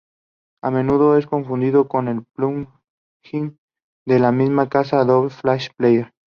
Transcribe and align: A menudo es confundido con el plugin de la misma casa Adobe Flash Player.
A 0.63 0.71
menudo 0.71 1.15
es 1.15 1.27
confundido 1.27 1.87
con 1.87 2.07
el 2.07 2.23
plugin 2.25 3.59
de 4.07 4.17
la 4.17 4.31
misma 4.31 4.67
casa 4.67 5.01
Adobe 5.01 5.29
Flash 5.29 5.67
Player. 5.77 6.11